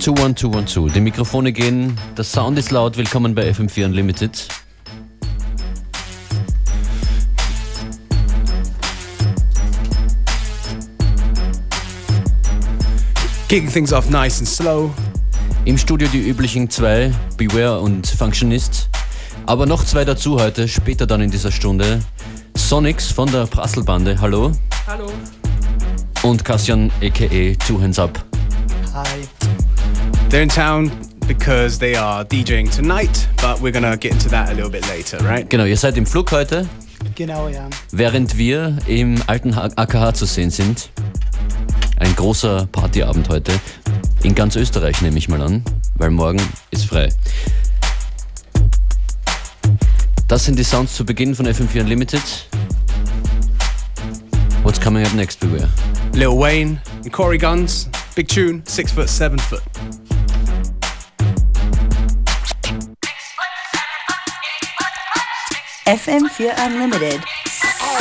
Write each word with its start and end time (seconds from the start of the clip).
One, 0.00 0.16
two, 0.16 0.22
one, 0.22 0.34
two, 0.34 0.48
one, 0.48 0.64
two. 0.64 0.88
Die 0.88 1.00
Mikrofone 1.00 1.52
gehen, 1.52 1.94
der 2.16 2.24
Sound 2.24 2.58
ist 2.58 2.70
laut. 2.70 2.96
Willkommen 2.96 3.34
bei 3.34 3.50
FM4 3.50 3.84
Unlimited. 3.84 4.48
Kicking 13.48 13.70
things 13.70 13.92
off 13.92 14.08
nice 14.08 14.38
and 14.38 14.48
slow. 14.48 14.90
Im 15.66 15.76
Studio 15.76 16.08
die 16.10 16.26
üblichen 16.26 16.70
zwei, 16.70 17.12
Beware 17.36 17.80
und 17.80 18.06
Functionist. 18.06 18.88
Aber 19.44 19.66
noch 19.66 19.84
zwei 19.84 20.06
dazu 20.06 20.40
heute, 20.40 20.66
später 20.66 21.06
dann 21.06 21.20
in 21.20 21.30
dieser 21.30 21.52
Stunde. 21.52 22.00
Sonics 22.56 23.12
von 23.12 23.30
der 23.30 23.44
Prasselbande, 23.44 24.18
hallo. 24.18 24.52
Hallo. 24.86 25.12
Und 26.22 26.42
Kassian 26.42 26.90
aka 27.02 27.54
Two 27.66 27.82
Hands 27.82 27.98
Up. 27.98 28.24
Hi. 28.94 29.39
They're 30.30 30.42
in 30.42 30.48
town 30.48 30.90
because 31.26 31.78
they 31.78 31.96
are 31.96 32.24
DJing 32.24 32.70
tonight, 32.74 33.28
but 33.42 33.60
we're 33.60 33.72
gonna 33.72 33.96
get 33.96 34.12
into 34.12 34.28
that 34.30 34.50
a 34.50 34.54
little 34.54 34.70
bit 34.70 34.86
later, 34.88 35.18
right? 35.24 35.48
Genau, 35.48 35.64
ihr 35.64 35.76
seid 35.76 35.96
im 35.96 36.06
Flug 36.06 36.30
heute, 36.30 36.68
Genau, 37.16 37.48
ja. 37.48 37.68
während 37.90 38.36
wir 38.36 38.78
im 38.86 39.20
alten 39.26 39.52
AKH 39.54 40.14
zu 40.14 40.26
sehen 40.26 40.50
sind. 40.50 40.90
Ein 41.98 42.14
großer 42.14 42.66
Partyabend 42.70 43.28
heute. 43.28 43.52
In 44.22 44.34
ganz 44.34 44.54
Österreich 44.56 45.02
nehme 45.02 45.18
ich 45.18 45.28
mal 45.28 45.40
an, 45.42 45.64
weil 45.96 46.10
morgen 46.10 46.40
ist 46.70 46.86
frei. 46.86 47.08
Das 50.28 50.44
sind 50.44 50.58
die 50.58 50.64
Sounds 50.64 50.94
zu 50.94 51.04
Beginn 51.04 51.34
von 51.34 51.46
FM4 51.46 51.80
Unlimited. 51.80 52.22
What's 54.62 54.80
coming 54.80 55.04
up 55.04 55.12
next, 55.14 55.40
Beware? 55.40 55.68
Lil 56.12 56.38
Wayne 56.38 56.80
and 57.04 57.12
Corey 57.12 57.38
Guns, 57.38 57.88
big 58.14 58.28
tune, 58.28 58.62
six 58.66 58.92
foot, 58.92 59.08
seven 59.08 59.38
foot. 59.38 59.62
FM4 65.90 66.54
Unlimited. 66.54 67.18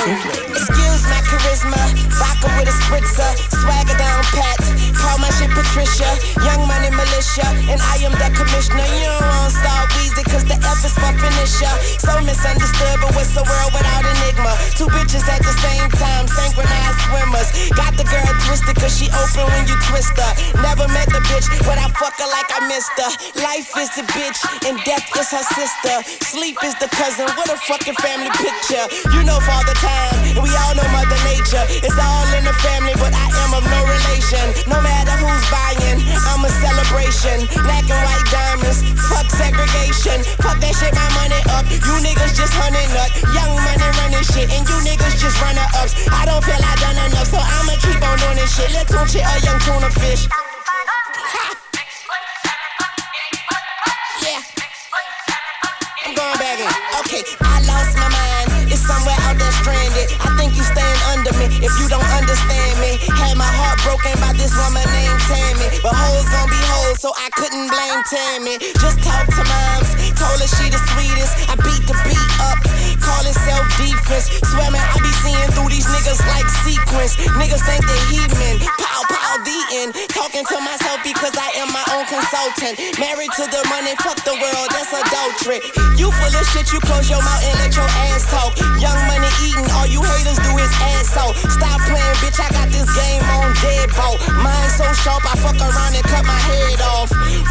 Sizzling. 0.06 0.46
Excuse 0.54 1.02
my 1.10 1.20
charisma, 1.26 1.82
vodka 2.22 2.46
with 2.54 2.70
a 2.70 2.76
spritzer, 2.86 3.34
swagger 3.50 3.98
down 3.98 4.22
pat. 4.30 4.62
Call 4.94 5.18
my 5.18 5.34
shit 5.34 5.50
Patricia, 5.50 6.06
young 6.46 6.70
money 6.70 6.94
militia, 6.94 7.50
and 7.66 7.82
I 7.82 7.98
am 8.06 8.14
the 8.14 8.30
commissioner. 8.38 8.86
You 8.94 9.10
don't 9.10 9.26
want 9.26 9.58
star 9.58 9.90
Weezy, 9.98 10.22
cause 10.22 10.46
the 10.46 10.54
F 10.62 10.86
is 10.86 10.94
finisher. 10.94 11.74
So 11.98 12.14
misunderstood, 12.22 13.02
but 13.02 13.10
what's 13.18 13.34
a 13.34 13.42
world 13.42 13.74
without 13.74 14.06
enigma? 14.06 14.54
Two 14.78 14.86
bitches 14.94 15.26
at 15.26 15.42
the 15.42 15.56
same 15.58 15.90
time, 15.98 16.30
synchronized 16.30 17.00
swimmers. 17.10 17.50
Got 17.74 17.98
the 17.98 18.06
girl 18.06 18.30
twisted, 18.46 18.78
cause 18.78 18.94
she 18.94 19.10
open 19.30 19.46
when 19.54 19.68
you 19.68 19.78
twist 19.90 20.16
her. 20.18 20.34
Never 20.62 20.88
met 20.90 21.08
the 21.10 21.22
bitch, 21.30 21.46
but 21.66 21.78
I 21.78 21.88
fuck 21.94 22.16
her 22.18 22.30
like 22.30 22.50
I 22.50 22.66
missed 22.68 22.94
her. 22.98 23.12
Life 23.42 23.70
is 23.78 23.90
the 23.94 24.06
bitch, 24.16 24.40
and 24.66 24.78
death 24.86 25.06
is 25.18 25.30
her 25.32 25.46
sister. 25.54 25.96
Sleep 26.26 26.58
is 26.64 26.76
the 26.80 26.90
cousin, 26.90 27.28
what 27.38 27.50
a 27.50 27.58
fucking 27.58 27.98
family 28.02 28.32
picture. 28.42 28.86
You 29.14 29.24
know 29.24 29.38
father 29.46 29.76
time, 29.78 30.38
and 30.38 30.42
we 30.42 30.50
all 30.50 30.74
know 30.76 30.88
mother 30.90 31.20
nature. 31.28 31.64
It's 31.84 31.98
all 31.98 32.28
in 32.38 32.44
the 32.46 32.56
family, 32.66 32.94
but 32.98 33.14
I 33.14 33.28
am 33.46 33.54
of 33.54 33.66
no 33.66 33.80
relation. 33.86 34.46
No 34.70 34.80
matter 34.82 35.14
who's 35.20 35.46
buying, 35.52 36.00
I'm 36.30 36.46
a 36.46 36.52
celebration. 36.62 37.46
Black 37.66 37.86
and 37.86 38.02
white 38.02 38.26
diamonds, 38.32 38.82
fuck 39.10 39.28
segregation. 39.30 40.24
Fuck 40.42 40.58
that 40.64 40.74
shit, 40.78 40.94
my 40.96 41.08
money 41.18 41.42
up. 41.54 41.66
You 41.70 41.94
niggas 42.02 42.34
just 42.34 42.54
hunting 42.56 42.90
up. 42.98 43.12
Young 43.36 43.54
money 43.54 43.90
running 44.02 44.26
shit, 44.26 44.50
and 44.50 44.64
you 44.66 44.78
niggas 44.86 45.20
just 45.20 45.38
runner 45.42 45.66
ups. 45.78 45.94
I 46.10 46.26
don't 46.26 46.44
feel 46.44 46.60
I 46.60 46.74
done 46.80 46.98
enough, 47.10 47.30
so 47.30 47.40
I'ma 47.40 47.76
keep 47.82 48.00
on 48.02 48.18
doing 48.18 48.38
this 48.40 48.56
shit. 48.56 48.72
Let's 48.74 48.94
shit 49.20 49.28
a 49.28 49.46
young 49.46 49.60
tuna 49.60 49.90
fish. 50.00 50.28
Yeah. 54.24 54.42
I'm 56.06 56.16
going 56.16 56.40
back 56.40 56.60
in. 56.60 56.72
Okay, 57.04 57.24
I 57.42 57.62
lost 57.68 57.96
my 58.00 58.10
mind. 58.10 58.72
It's 58.72 58.82
somewhere 58.82 59.18
out 59.28 59.38
there 59.38 59.52
stranded. 59.60 60.08
I 60.24 60.36
think 60.38 60.56
you 60.56 60.64
staying 60.64 61.02
under 61.12 61.34
me 61.36 61.46
if 61.60 61.74
you 61.80 61.88
don't 61.90 62.06
understand 62.16 62.80
me. 62.80 62.98
Had 63.20 63.36
my 63.38 63.48
heart 63.48 63.80
broken 63.84 64.16
by 64.20 64.34
this 64.34 64.56
woman 64.56 64.84
named 64.88 65.22
Tammy. 65.28 65.68
But 65.84 65.96
hoes 65.96 66.28
gon' 66.32 66.50
be 66.50 66.62
hoes, 66.72 67.00
so 67.00 67.12
I 67.16 67.30
couldn't 67.36 67.68
blame 67.68 68.02
Tammy. 68.08 68.56
Just 68.80 69.04
talk 69.04 69.28
to 69.28 69.44
moms, 69.44 69.90
told 70.16 70.40
her 70.40 70.48
she 70.48 70.70
the 70.72 70.80
sweetest. 70.96 71.34
I 71.50 71.56
beat 71.60 71.84
the 71.88 71.96
beat 72.08 72.30
up, 72.40 72.60
call 73.00 73.24
it 73.26 73.36
self 73.48 73.66
defense. 73.80 74.30
Swear 74.52 74.70
I 74.70 74.96
be 75.00 75.12
seeing 75.24 75.50
through 75.56 75.72
these 75.72 75.88
niggas 75.88 76.22
like 76.28 76.48
sequence. 76.64 77.16
Niggas 77.40 77.64
think 77.66 77.82
they 77.88 78.02
heathen. 78.12 78.60
Pow, 78.80 79.02
pow, 79.10 79.36
the 79.44 79.60
end. 79.84 79.92
Talking 80.12 80.46
to 80.46 80.58
myself 80.62 81.00
because 81.04 81.36
I 81.36 81.50
am 81.64 81.72
my 81.72 81.86
own 81.96 82.06
consultant. 82.08 82.80
Married 83.00 83.32
to 83.40 83.46
the 83.48 83.62
money, 83.72 83.96
fuck 84.04 84.20
the 84.28 84.36
world, 84.36 84.68
that's 84.72 84.92
adultery. 84.92 85.60
You 85.96 86.12
full 86.12 86.34
of 86.34 86.46
shit, 86.52 86.72
you 86.72 86.80
close 86.84 87.10
your 87.10 87.22
mouth 87.24 87.44
and 87.44 87.56
let 87.64 87.74
your 87.76 87.90
ass 88.12 88.28
talk. 88.30 88.56
Young 88.80 89.00
money 89.08 89.30
eating, 89.44 89.68
all 89.80 89.88
you 89.88 90.04
haters 90.04 90.40
do 90.40 90.52
is 90.60 90.72
ass 90.96 91.16
out. 91.18 91.36
Stop 91.36 91.80
playing, 91.88 92.18
bitch, 92.22 92.40
I 92.40 92.50
got 92.52 92.68
this 92.70 92.88
game 92.96 93.24
on 93.40 93.54
deadbolt. 93.64 94.20
Mine 94.44 94.72
so 94.76 94.86
sharp, 95.04 95.24
I 95.26 95.36
fuck 95.40 95.60
around 95.60 95.96
and 95.96 96.06
cut 96.06 96.26
my 96.26 96.40
head 96.50 96.82
off. 96.96 97.10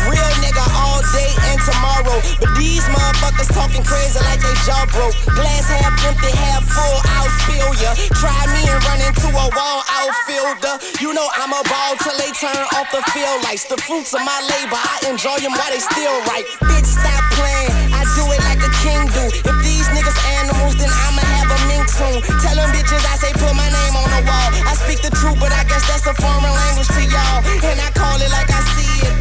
Real 0.09 0.31
nigga 0.45 0.65
all 0.77 1.01
day 1.13 1.33
and 1.53 1.61
tomorrow. 1.63 2.19
But 2.41 2.53
these 2.57 2.85
motherfuckers 2.89 3.51
talking 3.55 3.85
crazy 3.85 4.21
like 4.25 4.41
they 4.41 4.55
jaw 4.65 4.85
broke. 4.93 5.17
Glass 5.39 5.71
half 5.71 5.95
empty, 6.03 6.35
half 6.35 6.67
full, 6.67 6.99
I'll 7.15 7.31
spill 7.47 7.71
ya. 7.79 7.95
Try 8.19 8.35
me 8.51 8.67
and 8.67 8.83
run 8.91 8.99
into 9.07 9.31
a 9.31 9.47
wall 9.55 9.81
outfielder. 9.87 10.83
You 10.99 11.15
know 11.15 11.31
I'm 11.39 11.55
a 11.55 11.63
ball 11.63 11.95
till 12.03 12.19
they 12.19 12.35
turn 12.35 12.59
off 12.75 12.91
the 12.91 12.99
field 13.15 13.47
lights. 13.47 13.71
The 13.71 13.79
fruits 13.79 14.11
of 14.19 14.27
my 14.27 14.35
labor, 14.51 14.75
I 14.75 15.07
enjoy 15.07 15.39
them 15.39 15.55
while 15.55 15.71
they 15.71 15.79
still 15.79 16.19
right. 16.27 16.43
Bitch, 16.67 16.91
stop 16.91 17.23
playing. 17.39 17.71
I 17.95 18.03
do 18.19 18.27
it 18.35 18.43
like 18.51 18.59
a 18.67 18.73
king 18.83 19.07
do. 19.15 19.25
If 19.31 19.57
these 19.63 19.87
niggas 19.95 20.19
animals, 20.43 20.75
then 20.75 20.91
I'ma 20.91 21.23
have 21.39 21.55
a 21.55 21.59
mink 21.71 21.87
soon. 21.87 22.19
Tell 22.43 22.59
them 22.59 22.75
bitches 22.75 23.07
I 23.07 23.15
say 23.23 23.31
put 23.39 23.55
my 23.55 23.71
name 23.71 23.95
on 23.95 24.11
the 24.11 24.27
wall. 24.27 24.49
I 24.67 24.75
speak 24.75 25.07
the 25.07 25.15
truth, 25.23 25.39
but 25.39 25.55
I 25.55 25.63
guess 25.71 25.87
that's 25.87 26.11
a 26.11 26.19
foreign 26.19 26.51
language 26.51 26.91
to 26.99 27.03
y'all. 27.07 27.47
And 27.63 27.79
I 27.79 27.95
call 27.95 28.19
it 28.19 28.31
like 28.35 28.51
I 28.51 28.59
see 28.75 29.07
it. 29.07 29.15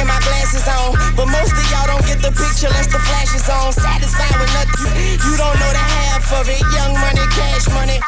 And 0.00 0.08
my 0.08 0.16
glasses 0.24 0.64
on. 0.64 0.96
But 1.12 1.28
most 1.28 1.52
of 1.52 1.64
y'all 1.68 1.92
don't 1.92 2.06
get 2.08 2.24
the 2.24 2.32
picture 2.32 2.72
unless 2.72 2.88
the 2.88 3.00
flash 3.04 3.36
is 3.36 3.44
on. 3.52 3.76
You 5.26 5.36
don't 5.36 5.56
know 5.58 5.72
the 5.72 5.84
half 5.84 6.26
of 6.32 6.48
it. 6.48 6.60
Young 6.72 6.94
money, 6.94 7.24
cash 7.34 7.68
money. 7.70 8.00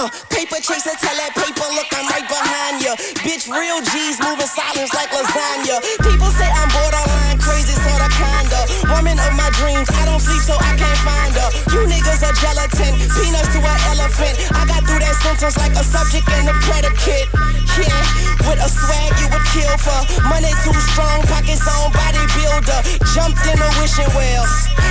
Uh, 0.00 0.08
paper 0.30 0.56
chaser, 0.62 0.96
tell 0.96 1.12
that 1.18 1.34
paper, 1.36 1.66
look, 1.76 1.90
I'm 1.92 2.08
right 2.08 2.24
behind 2.24 2.80
ya. 2.80 2.96
Bitch, 3.20 3.50
real 3.52 3.82
G's 3.84 4.16
moving 4.22 4.48
silence 4.48 4.94
like 4.94 5.10
lasagna. 5.12 5.82
People 6.00 6.30
say 6.38 6.48
I'm 6.48 6.70
borderline 6.72 7.36
crazy, 7.36 7.76
sorta 7.84 8.08
kinda. 8.08 8.60
Woman 8.96 9.18
of 9.20 9.32
my 9.36 9.50
dreams, 9.60 9.90
I 9.92 10.08
don't 10.08 10.22
sleep 10.22 10.40
so 10.40 10.56
I 10.56 10.72
can't 10.78 11.00
find 11.04 11.34
her. 11.36 11.48
You 11.74 11.80
niggas 11.84 11.99
are 12.22 12.36
gelatin, 12.36 12.92
peanuts 13.16 13.50
to 13.54 13.60
an 13.60 13.78
elephant. 13.96 14.34
I 14.52 14.66
got 14.68 14.84
through 14.84 15.00
that 15.00 15.16
sentence 15.24 15.56
like 15.56 15.72
a 15.72 15.84
subject 15.84 16.28
and 16.28 16.48
a 16.48 16.54
predicate. 16.66 17.28
Yeah, 17.80 18.02
with 18.44 18.60
a 18.60 18.68
swag 18.68 19.10
you 19.22 19.28
would 19.32 19.46
kill 19.54 19.72
for. 19.80 20.00
Money 20.28 20.52
too 20.60 20.76
strong, 20.92 21.22
pockets 21.30 21.64
on 21.64 21.92
bodybuilder. 21.96 22.80
Jumped 23.14 23.40
in 23.48 23.56
a 23.56 23.68
wishing 23.80 24.10
well. 24.12 24.44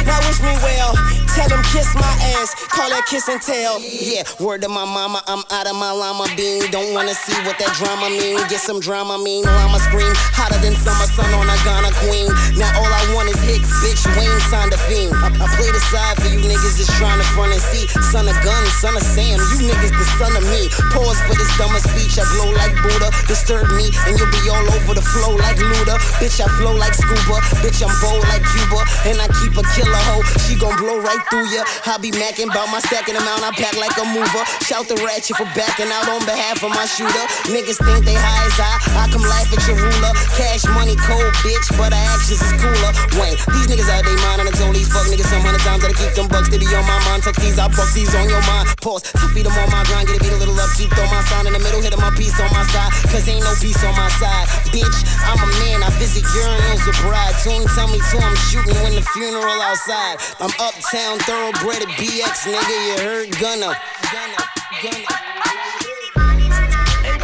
Now 0.08 0.18
wish 0.26 0.42
me 0.42 0.54
well. 0.66 0.96
Tell 1.38 1.50
him 1.50 1.62
kiss 1.70 1.94
my 1.94 2.10
ass, 2.40 2.56
call 2.74 2.90
that 2.90 3.06
kiss 3.06 3.28
and 3.30 3.42
tell. 3.42 3.78
Yeah, 3.80 4.24
word 4.40 4.66
to 4.66 4.70
my 4.70 4.86
mama, 4.86 5.22
I'm 5.28 5.44
out 5.52 5.70
of 5.70 5.76
my 5.76 5.92
llama 5.92 6.26
bean. 6.34 6.66
Don't 6.72 6.94
wanna 6.94 7.14
see 7.14 7.38
what 7.46 7.60
that 7.62 7.78
drama 7.78 8.10
mean. 8.10 8.42
Get 8.50 8.60
some 8.60 8.80
drama 8.80 9.22
mean, 9.22 9.46
llama 9.46 9.78
scream. 9.86 10.10
Hotter 10.34 10.58
than 10.66 10.74
summer 10.82 11.06
sun 11.14 11.30
on 11.38 11.46
a 11.46 11.58
Ghana 11.62 11.94
queen. 12.02 12.32
Now 12.58 12.74
all 12.82 12.90
I 12.90 13.04
want 13.14 13.30
is 13.30 13.40
hicks, 13.46 13.70
bitch. 13.86 14.02
Wayne 14.18 14.42
signed 14.50 14.74
a 14.74 14.80
fiend. 14.90 15.14
I, 15.14 15.30
I 15.30 15.46
play 15.54 15.70
the 15.70 15.84
side 15.94 16.18
for 16.18 16.28
you 16.34 16.42
niggas 16.42 16.82
just 16.82 16.92
trying 16.98 17.19
to 17.20 17.28
front 17.36 17.52
and 17.52 17.62
see. 17.62 17.86
Son 18.10 18.26
of 18.26 18.38
gun, 18.42 18.64
son 18.80 18.96
of 18.96 19.04
Sam, 19.04 19.36
you 19.36 19.68
niggas 19.68 19.94
the 19.94 20.08
son 20.18 20.34
of 20.40 20.44
me. 20.48 20.72
Pause 20.96 21.20
for 21.28 21.36
this 21.36 21.52
dumber 21.60 21.84
speech. 21.84 22.16
I 22.16 22.26
glow 22.36 22.50
like 22.56 22.74
Buddha. 22.80 23.12
Disturb 23.28 23.68
me, 23.76 23.92
and 24.08 24.16
you'll 24.16 24.32
be 24.32 24.42
all 24.48 24.64
over 24.64 24.96
the 24.96 25.04
flow 25.04 25.36
like 25.36 25.60
Luda. 25.60 26.00
Bitch, 26.24 26.40
I 26.40 26.48
flow 26.58 26.74
like 26.76 26.96
scuba. 26.96 27.44
Bitch, 27.60 27.84
I'm 27.84 27.92
bold 28.00 28.24
like 28.32 28.44
Cuba. 28.56 28.80
And 29.06 29.20
I 29.20 29.28
keep 29.44 29.54
a 29.60 29.64
killer 29.76 30.04
hoe. 30.10 30.24
She 30.48 30.56
gon' 30.56 30.76
blow 30.80 31.04
right 31.04 31.22
through 31.30 31.48
ya. 31.52 31.68
I 31.86 32.00
be 32.00 32.12
macking 32.16 32.50
about 32.50 32.72
my 32.72 32.80
stacking 32.80 33.16
amount. 33.16 33.44
I 33.44 33.52
pack 33.60 33.76
like 33.76 33.96
a 34.00 34.06
mover. 34.08 34.44
Shout 34.64 34.88
the 34.88 34.96
ratchet 35.04 35.36
for 35.36 35.48
backing 35.58 35.92
out 35.92 36.08
on 36.08 36.24
behalf 36.24 36.64
of 36.64 36.72
my 36.72 36.86
shooter. 36.86 37.26
Niggas 37.52 37.80
think 37.84 38.06
they 38.06 38.16
high 38.16 38.46
as 38.48 38.58
I. 38.60 38.72
I 39.02 39.12
come 39.12 39.26
laugh 39.26 39.50
at 39.52 39.62
your 39.68 39.78
ruler. 39.78 40.14
Cash 40.38 40.66
money 40.72 40.96
cold, 40.96 41.34
bitch, 41.44 41.68
but 41.76 41.92
our 41.92 42.06
actions 42.16 42.40
is 42.40 42.54
cooler. 42.62 42.92
Wayne, 43.20 43.36
these 43.56 43.68
niggas 43.68 43.90
out 43.90 44.06
they 44.06 44.16
mind, 44.24 44.46
and 44.46 44.50
I 44.50 44.54
told 44.56 44.76
these 44.76 44.88
fuck 44.88 45.08
niggas 45.08 45.28
some 45.28 45.42
hundred 45.42 45.64
times 45.66 45.82
that 45.84 45.92
I 45.92 45.98
keep 45.98 46.14
them 46.16 46.28
bucks. 46.28 46.50
They 46.50 46.60
be 46.60 46.68
on 46.76 46.86
my 46.86 46.99
my 47.00 47.12
mind. 47.12 47.24
take 47.24 47.36
these, 47.40 47.60
I 47.60 47.68
broke 47.72 47.92
these 47.94 48.14
on 48.16 48.28
your 48.30 48.42
mind. 48.48 48.68
Pause 48.82 49.04
to 49.16 49.26
feed 49.32 49.46
them 49.46 49.56
on 49.56 49.70
my 49.72 49.84
grind. 49.88 50.08
Get 50.08 50.18
a 50.18 50.24
beat 50.24 50.34
a 50.34 50.40
little 50.40 50.58
upkeep. 50.60 50.92
Throw 50.92 51.06
my 51.08 51.22
sign 51.28 51.48
in 51.48 51.54
the 51.54 51.60
middle, 51.60 51.82
hit 51.82 51.96
my 51.98 52.12
piece 52.16 52.36
on 52.40 52.52
my 52.52 52.64
side. 52.72 52.92
Cause 53.12 53.28
ain't 53.28 53.44
no 53.44 53.54
peace 53.60 53.80
on 53.84 53.96
my 53.96 54.10
side. 54.20 54.48
Bitch, 54.72 55.00
I'm 55.24 55.40
a 55.40 55.50
man. 55.64 55.84
I 55.84 55.90
visit 56.00 56.24
urinals 56.24 56.84
with 56.88 57.00
bride. 57.04 57.36
Tune, 57.44 57.66
tell 57.76 57.88
me 57.88 58.00
to, 58.00 58.16
I'm 58.20 58.36
shooting 58.50 58.76
when 58.84 58.94
the 58.96 59.04
funeral 59.14 59.60
outside. 59.62 60.20
I'm 60.40 60.54
uptown, 60.60 61.20
thoroughbred 61.24 61.84
at 61.84 61.92
BX, 62.00 62.50
nigga. 62.50 62.76
You 62.88 62.96
heard 63.04 63.30
Gunna. 63.40 63.76
Gunna, 64.12 64.42
gonna, 64.84 65.04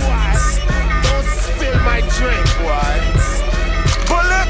boy. 0.04 0.32
Don't 1.04 1.28
spill 1.44 1.78
my 1.84 2.00
drink, 2.16 2.46
boy. 2.62 2.96
Bullet. 4.08 4.48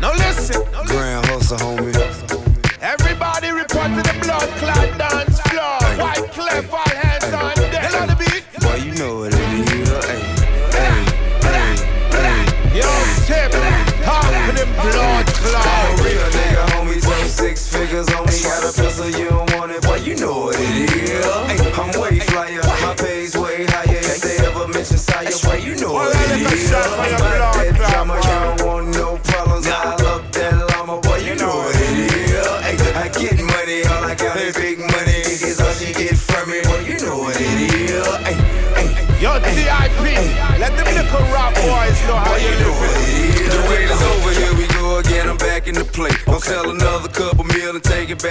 Now 0.00 0.12
listen. 0.14 0.62
Grand 0.86 1.24
hustle, 1.26 1.58
homie 1.58 2.01
blood 4.42 4.58
clad 4.58 4.98
dance. 4.98 5.31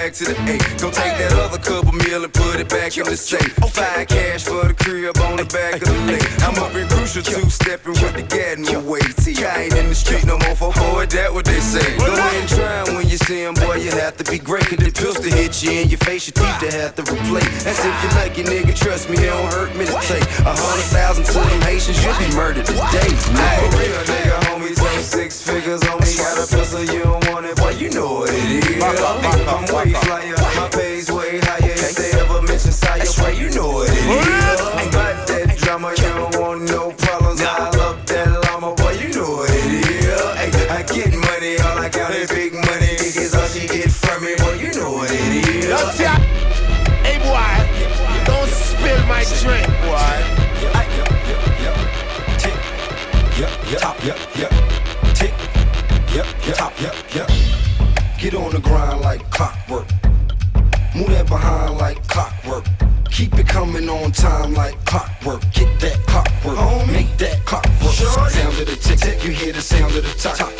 Back 0.02 0.12
to 0.12 0.24
the 0.24 0.36
eight. 0.50 0.62
Go 0.82 0.90
take 0.90 1.14
that 1.22 1.32
other 1.38 1.58
couple 1.62 1.92
meal 1.92 2.24
and 2.24 2.32
put 2.34 2.58
it 2.58 2.68
back 2.68 2.98
in 2.98 3.04
the 3.06 3.16
safe. 3.16 3.54
Five 3.70 4.08
cash 4.08 4.42
for 4.42 4.66
the 4.66 4.74
crib 4.74 5.14
on 5.30 5.36
the 5.38 5.46
back 5.46 5.78
of 5.78 5.86
the 5.86 5.98
lake. 6.10 6.26
I'm 6.42 6.58
up 6.58 6.74
in 6.74 6.88
crucial 6.90 7.22
two 7.22 7.46
stepping 7.46 7.94
with 8.02 8.14
the 8.18 8.26
Gatton 8.26 8.66
way. 8.82 9.04
See, 9.22 9.38
I 9.44 9.70
ain't 9.70 9.76
in 9.78 9.86
the 9.86 9.94
street 9.94 10.26
no 10.26 10.38
more 10.42 10.56
for 10.58 10.72
forward, 10.72 11.10
that 11.14 11.32
what 11.32 11.44
they 11.44 11.60
say. 11.60 11.86
Go 11.98 12.10
ahead 12.10 12.34
and 12.34 12.50
try 12.50 12.82
when 12.94 13.06
you 13.06 13.16
see 13.16 13.46
him, 13.46 13.54
boy, 13.54 13.78
you 13.78 13.92
have 14.02 14.16
to 14.18 14.24
be 14.26 14.38
great. 14.38 14.66
Cause 14.66 14.82
the 14.82 14.90
pistol 14.90 15.30
hit 15.30 15.62
you 15.62 15.70
in 15.70 15.88
your 15.88 16.02
face, 16.02 16.26
your 16.26 16.34
teeth 16.34 16.58
to 16.66 16.70
have 16.82 16.94
to 16.98 17.02
replace. 17.06 17.62
That's 17.62 17.78
if 17.78 17.96
you 18.02 18.10
like 18.18 18.34
it, 18.42 18.46
nigga, 18.50 18.74
trust 18.74 19.06
me, 19.06 19.22
it 19.22 19.30
don't 19.30 19.54
hurt 19.54 19.70
me 19.78 19.86
to 19.86 19.96
take. 20.02 20.26
A 20.42 20.50
hundred 20.50 20.90
thousand 20.90 21.30
to 21.30 21.38
them 21.38 21.62
Haitians, 21.62 22.02
you'll 22.02 22.18
be 22.18 22.26
murdered 22.34 22.66
today. 22.66 23.06
For 23.06 23.70
real, 23.78 24.02
nigga, 24.10 24.34
homie, 24.50 24.74
throw 24.74 24.98
six 24.98 25.38
figures 25.46 25.82
on 25.86 26.02
me. 26.02 26.10
Got 26.18 26.42
a 26.42 26.46
pistol, 26.50 26.82
you 26.90 27.06
don't 27.06 27.21
you 27.82 27.90
know 27.90 28.14
what 28.14 28.30
it 28.32 28.64
is. 28.64 28.82
I'm 28.82 29.74
way 29.74 29.92
flyer, 29.92 30.41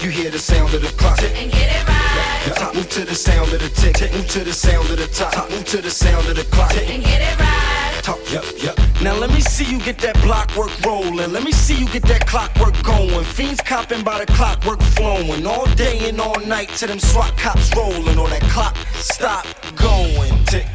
You 0.02 0.10
hear 0.10 0.30
the 0.32 0.38
sound 0.38 0.74
of 0.74 0.82
the 0.82 0.88
clock. 0.98 1.22
and 1.22 1.52
get 1.52 1.70
it 1.70 1.86
right, 1.86 2.56
Top. 2.56 2.74
Move 2.74 2.90
to 2.90 3.04
the 3.04 3.14
sound 3.14 3.52
of 3.52 3.60
the 3.60 3.68
tick. 3.68 3.94
tick. 3.94 4.12
Move 4.12 4.28
to 4.30 4.42
the 4.42 4.52
sound 4.52 4.90
of 4.90 4.96
the 4.96 5.06
top. 5.06 5.32
top. 5.32 5.48
Move 5.50 5.64
to 5.66 5.80
the 5.80 5.92
sound 5.92 6.26
of 6.26 6.34
the 6.34 6.42
clock. 6.42 6.74
and 6.76 7.04
get 7.04 7.22
it 7.22 7.38
right. 7.38 8.02
Talk, 8.02 8.18
yep, 8.32 8.44
yep. 8.58 8.76
Now 9.00 9.14
let 9.14 9.30
me 9.30 9.40
see 9.40 9.64
you 9.64 9.78
get 9.78 9.98
that 9.98 10.20
block 10.22 10.56
work 10.56 10.72
rolling. 10.84 11.30
Let 11.30 11.44
me 11.44 11.52
see 11.52 11.78
you 11.78 11.86
get 11.86 12.02
that 12.06 12.26
clockwork 12.26 12.82
going. 12.82 13.24
Fiends 13.24 13.60
copping 13.60 14.02
by 14.02 14.18
the 14.18 14.26
clockwork 14.32 14.82
flowing. 14.98 15.46
All 15.46 15.66
day 15.76 16.08
and 16.08 16.20
all 16.20 16.40
night 16.46 16.70
till 16.70 16.88
them 16.88 16.98
SWAT 16.98 17.38
cops 17.38 17.70
rolling. 17.76 18.18
Or 18.18 18.28
that 18.28 18.42
clock 18.50 18.76
stop 18.94 19.46
going. 19.76 20.32
Tick, 20.46 20.66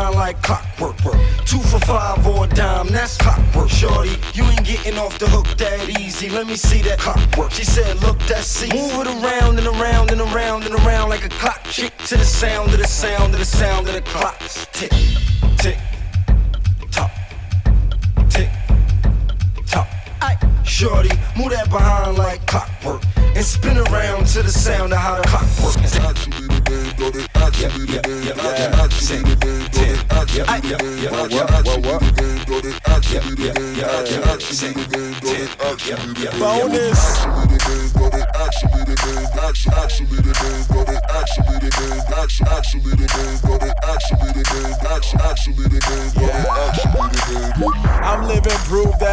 grind 0.00 0.14
like 0.14 0.42
clockwork. 0.42 1.04
Work. 1.04 1.16
Two 1.44 1.58
for 1.58 1.78
five 1.80 2.26
or 2.26 2.44
a 2.44 2.48
dime, 2.48 2.88
that's 2.88 3.16
clockwork. 3.18 3.68
Shorty, 3.68 4.16
you 4.34 4.44
ain't 4.44 4.64
getting 4.64 4.98
off 4.98 5.18
the 5.18 5.28
hook 5.28 5.46
that 5.58 5.88
easy. 6.00 6.28
Let 6.28 6.46
me 6.46 6.56
see 6.56 6.82
that 6.82 6.98
clockwork. 6.98 7.50
She 7.52 7.64
said, 7.64 8.00
look, 8.02 8.18
that's 8.20 8.62
easy. 8.62 8.76
Move 8.76 9.06
it 9.06 9.08
around 9.08 9.58
and 9.58 9.66
around 9.66 10.10
and 10.10 10.20
around 10.20 10.64
and 10.64 10.74
around 10.74 11.08
like 11.08 11.24
a 11.24 11.28
clock. 11.28 11.62
Chick 11.64 11.96
to 12.08 12.16
the 12.16 12.24
sound 12.24 12.72
of 12.72 12.78
the 12.78 12.86
sound 12.86 13.32
of 13.34 13.38
the 13.38 13.44
sound 13.44 13.88
of 13.88 13.94
the 13.94 14.02
clocks. 14.02 14.66
Tick, 14.72 14.92
tick, 15.58 15.78
tock, 16.90 17.10
tick, 18.28 18.48
tock. 19.66 19.88
Shorty, 20.64 21.10
move 21.36 21.50
that 21.50 21.68
behind 21.68 22.16
like 22.16 22.46
clockwork 22.46 23.02
and 23.16 23.44
spin 23.44 23.76
around 23.76 24.26
to 24.26 24.42
the 24.42 24.50
sound 24.50 24.92
of 24.92 24.98
how 24.98 25.16
the 25.20 25.28
clock 25.28 25.42
works. 25.62 26.39
Bonus. 36.38 37.00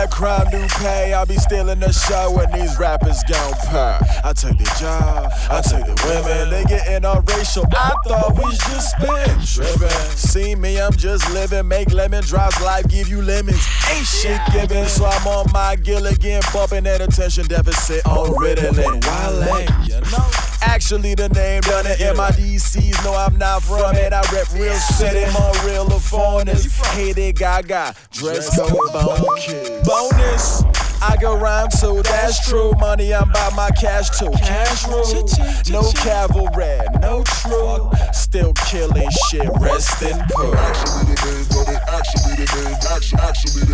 That 0.07 0.15
crime 0.15 0.49
do 0.51 0.65
pay. 0.79 1.13
I'll 1.13 1.25
be 1.25 1.35
stealing 1.35 1.79
the 1.79 1.91
show 1.91 2.31
when 2.31 2.51
these 2.51 2.77
rappers 2.77 3.23
gon' 3.29 3.53
pay. 3.69 3.99
I 4.23 4.33
take 4.33 4.57
the 4.57 4.75
job, 4.79 5.31
I 5.49 5.61
take 5.61 5.85
the 5.85 5.95
women. 6.05 6.49
They 6.49 6.63
getting 6.65 7.05
all 7.05 7.21
racial. 7.21 7.65
I 7.71 7.93
thought 8.05 8.35
we 8.37 8.51
just 8.51 8.91
spin 8.91 9.39
tripping. 9.45 10.11
See 10.15 10.55
me, 10.55 10.79
I'm 10.79 10.93
just 10.93 11.29
living. 11.31 11.67
Make 11.67 11.91
lemon 11.91 12.23
drops, 12.23 12.61
life 12.61 12.87
give 12.87 13.07
you 13.07 13.21
lemons. 13.21 13.65
Ain't 13.91 14.05
shit 14.05 14.41
given, 14.51 14.85
so 14.87 15.05
I'm 15.05 15.27
on 15.27 15.51
my 15.51 15.75
Gilligan, 15.75 16.41
bumping 16.53 16.87
at 16.87 17.01
attention 17.01 17.45
deficit 17.47 18.05
on 18.05 18.29
Ritalin. 18.35 19.03
Wale, 19.05 19.85
you 19.85 20.01
know. 20.11 20.46
Actually, 20.61 21.15
the 21.15 21.29
name 21.29 21.61
done 21.61 21.85
it. 21.87 21.99
MIDCs 21.99 23.03
no, 23.03 23.13
I'm 23.13 23.37
not 23.37 23.63
from 23.63 23.95
it. 23.95 24.13
I 24.13 24.21
rep 24.33 24.51
real 24.53 24.73
city, 24.73 25.25
my 25.33 25.63
real 25.65 25.89
foreigners. 25.89 26.65
Hey, 26.91 27.13
they 27.13 27.31
gaga, 27.31 27.95
dress 28.11 28.55
code 28.57 28.71
bone. 28.93 29.83
Bonus. 29.83 30.63
I 30.99 31.15
go 31.21 31.37
rhyme 31.37 31.67
too, 31.79 32.01
that's 32.01 32.49
true. 32.49 32.71
Money, 32.79 33.13
I'm 33.13 33.31
by 33.31 33.51
my 33.55 33.69
cash 33.79 34.09
too. 34.17 34.31
Cash 34.31 34.87
rule, 34.87 35.27
no 35.69 35.91
cavalry, 35.91 36.79
no 37.01 37.23
true. 37.23 37.91
Still 38.13 38.53
killing 38.53 39.09
shit, 39.29 39.47
rest 39.59 40.01
in 40.01 40.17
peace. 40.17 41.86
Actually 41.97 42.37
the 42.37 42.45
got. 42.53 43.09
Actually 43.17 43.65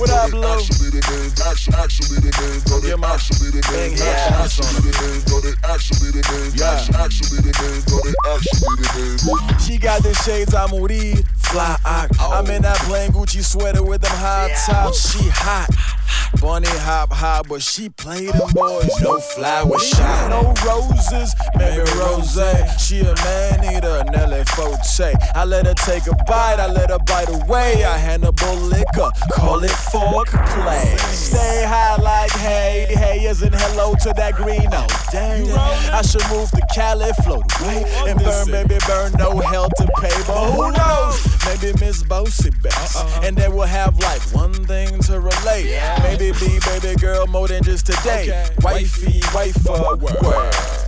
What 0.00 0.10
up. 0.10 0.32
Lou? 0.32 0.42
Actually 0.42 0.90
the 0.90 1.00
name, 1.06 1.30
actually 1.46 1.70
actually 7.84 8.82
the. 8.82 9.54
She 9.64 9.78
got 9.78 10.02
the 10.02 10.14
shades 10.24 10.54
I'm 10.54 10.72
Uri, 10.74 11.22
fly 11.50 11.76
ock. 11.84 12.10
I'm 12.20 12.46
in 12.50 12.62
that 12.62 12.78
plain 12.78 13.10
Gucci 13.10 13.44
sweater 13.44 13.82
with 13.82 14.00
them 14.02 14.12
high 14.14 14.54
tops. 14.66 15.12
She 15.12 15.28
hot. 15.28 15.68
Bunny 16.40 16.68
hop 16.68 17.12
high, 17.12 17.42
but 17.48 17.60
she 17.60 17.88
play 17.88 18.26
them 18.26 18.48
boys. 18.54 18.88
No 19.00 19.18
flower 19.18 19.78
shot, 19.78 20.30
no 20.30 20.54
roses, 20.64 21.34
maybe 21.56 21.82
rose. 21.98 22.38
She 22.78 23.00
a 23.00 23.14
man 23.24 23.64
eater, 23.64 24.02
Nelly 24.12 24.44
Forte. 24.54 25.14
I 25.34 25.44
let 25.44 25.66
her 25.66 25.74
take 25.74 26.06
a 26.06 26.14
bite, 26.26 26.60
I 26.60 26.66
let 26.66 26.90
her 26.90 26.98
bite 27.06 27.28
away. 27.28 27.84
I 27.84 27.98
Hannibal 27.98 28.56
liquor, 28.56 29.10
call 29.32 29.62
it 29.64 29.70
fork 29.70 30.28
play. 30.28 30.96
Stay 31.10 31.64
high 31.66 32.00
like 32.00 32.32
hey, 32.32 32.86
hey, 32.90 33.26
isn't 33.26 33.54
hello 33.54 33.94
to 34.02 34.12
that 34.16 34.34
green. 34.34 34.68
Oh, 34.72 34.86
dang. 35.10 35.50
I 35.50 36.02
should 36.02 36.26
move 36.30 36.50
to 36.52 36.62
Cali, 36.74 37.10
float 37.24 37.44
away, 37.60 37.84
and 38.06 38.18
burn, 38.20 38.50
baby, 38.50 38.78
burn, 38.86 39.12
no 39.18 39.38
hell 39.40 39.68
to 39.68 39.88
pay. 40.00 40.14
But 40.26 40.52
who 40.52 40.70
knows? 40.72 41.39
Maybe 41.46 41.72
Miss 41.80 42.02
Bossy 42.02 42.50
best. 42.62 42.96
And 43.24 43.36
then 43.36 43.54
we'll 43.54 43.66
have 43.66 43.98
like 44.00 44.20
one 44.34 44.52
thing 44.66 44.98
to 45.02 45.20
relate. 45.20 45.66
Maybe 46.02 46.32
be 46.38 46.58
baby 46.60 46.94
girl 47.00 47.26
more 47.26 47.48
than 47.48 47.62
just 47.62 47.86
today. 47.86 48.48
Wifey, 48.62 49.20
wife, 49.34 49.68
uh, 49.68 49.96
word. 50.00 50.79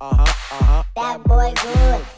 Uh-huh, 0.00 0.22
uh-huh. 0.22 0.82
That 0.94 1.24
boy 1.24 1.52
good. 1.60 2.17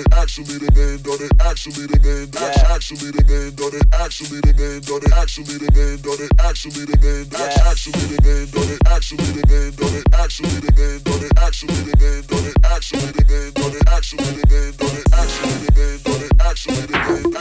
it, 0.00 0.12
actually 0.14 0.58
the 0.58 0.70
name, 0.72 0.98
done 1.02 1.20
it, 1.20 1.32
actually 1.40 1.86
the 1.86 1.98
name, 2.00 2.30
that's 2.30 2.56
yeah. 2.56 2.74
actually 2.74 3.10
the 3.12 3.22
name, 3.24 3.52
done 3.54 3.74
it, 3.76 3.86
actually 3.92 4.40
the 4.40 4.52
name, 4.56 4.80
done 4.80 5.04
it, 5.04 5.12
actually 5.12 5.56
the 5.60 5.68
name, 5.70 5.98
done 6.00 6.20
it, 6.20 6.32
actually 6.40 6.84
the 6.88 6.96
name, 6.96 7.26
that's 7.28 7.56
yeah. 7.56 7.70
actually 7.70 8.04
the 8.08 8.18
name, 8.24 8.46
done 8.50 8.70
it, 8.70 8.80
actually 8.88 9.30
the 9.30 9.44
name, 9.46 9.72
done 9.76 9.96
it, 10.00 10.06
actually 10.16 10.56
the 10.60 10.72
name, 10.72 11.00
done 11.04 11.24
it, 11.24 11.32
actually 11.36 11.80
the 11.84 11.94
name, 12.00 12.22
done 12.24 12.46
it, 12.48 12.56
actually 12.64 13.10
the 13.12 13.24
name, 13.28 13.52
done 13.52 13.74
it, 13.76 13.88
actually 13.88 14.24
the 14.24 14.44
name, 14.48 14.72
done 14.80 14.96
it, 14.96 15.06
actually 15.12 15.54
the 15.60 15.70
name, 15.76 15.98
done 16.00 16.22
it, 16.24 16.32
actually 16.40 16.86
the 16.86 17.30
name. 17.30 17.39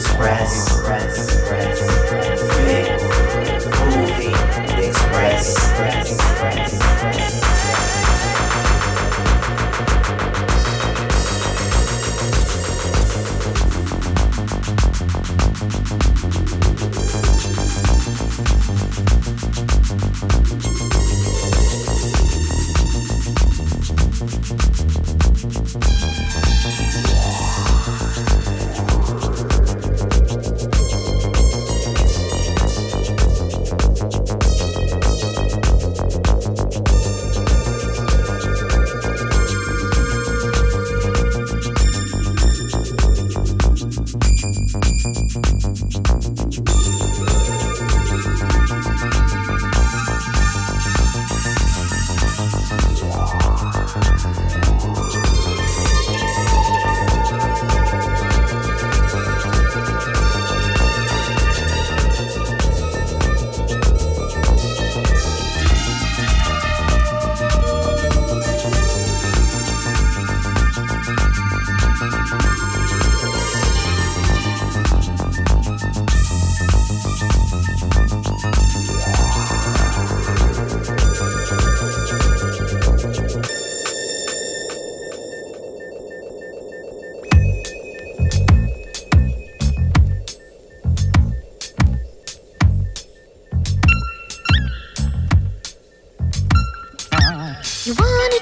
express. 0.00 0.66
express. 0.66 1.39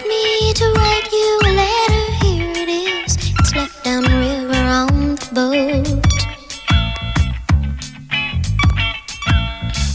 me 0.09 0.53
to 0.55 0.65
write 0.77 1.09
you 1.13 1.41
a 1.45 1.53
letter. 1.63 2.05
Here 2.23 2.53
it 2.65 2.69
is. 2.69 3.17
It's 3.39 3.55
left 3.55 3.87
on 3.87 4.03
the 4.05 5.29
boat. 5.35 6.05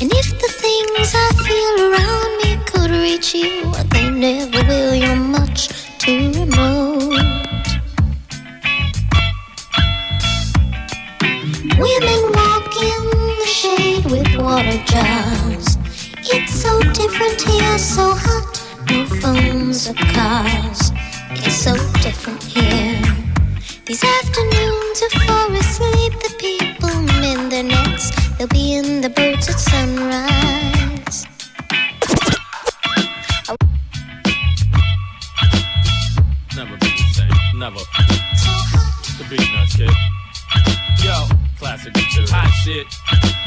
And 0.02 0.12
if 0.22 0.28
the 0.44 0.52
things 0.64 1.10
I 1.16 1.30
feel 1.48 1.76
around 1.90 2.32
me 2.42 2.52
could 2.70 2.92
reach 2.92 3.34
you, 3.34 3.72
they 3.94 4.10
never 4.10 4.62
will. 4.68 4.94
You're 4.94 5.16
much 5.16 5.70
too 5.98 6.32
remote. 6.32 7.70
Women 11.86 12.22
walk 12.38 12.74
in 12.92 13.04
the 13.42 13.48
shade 13.60 14.06
with 14.06 14.32
water. 14.38 14.78
It's 16.36 16.54
so 16.54 16.80
different 16.94 17.42
here, 17.42 17.78
so 17.78 18.14
hot. 18.14 18.53
No 18.90 19.06
phones 19.06 19.90
or 19.90 19.94
cars. 19.94 20.92
It's 21.32 21.56
so 21.56 21.74
different 22.02 22.44
here. 22.44 23.02
These 23.86 24.04
afternoons 24.04 25.04
are 25.04 25.20
for 25.20 25.54
asleep. 25.56 26.14
The 26.20 26.36
people 26.38 27.02
mend 27.22 27.52
their 27.52 27.64
nets. 27.64 28.12
They'll 28.38 28.48
be 28.48 28.76
in 28.76 29.02
the 29.02 29.10
boats 29.10 29.50
at 29.50 29.60
sunrise. 29.60 31.28
Never 36.56 36.78
be 36.78 36.88
the 36.88 37.14
same. 37.14 37.60
Never. 37.60 37.80
The 39.30 39.38
nuts, 39.56 39.76
kid. 39.76 39.90
Yo, 41.04 41.28
classic 41.64 41.94
too. 41.94 42.26
Hot 42.28 42.52
shit. 42.52 42.88